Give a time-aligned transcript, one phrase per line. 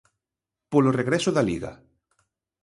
[0.71, 1.71] Polo regreso da Liga.